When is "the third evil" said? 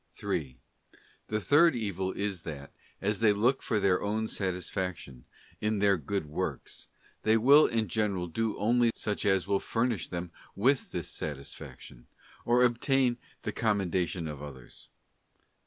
1.27-2.11